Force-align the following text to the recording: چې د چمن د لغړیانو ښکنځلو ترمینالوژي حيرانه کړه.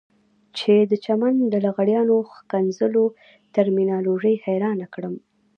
چې 0.57 0.73
د 0.91 0.93
چمن 1.05 1.35
د 1.53 1.55
لغړیانو 1.65 2.15
ښکنځلو 2.35 3.05
ترمینالوژي 3.55 4.35
حيرانه 4.45 4.87
کړه. 4.93 5.09